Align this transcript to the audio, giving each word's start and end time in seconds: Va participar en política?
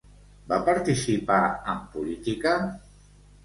Va 0.53 0.57
participar 0.69 1.39
en 1.77 1.85
política? 1.99 2.59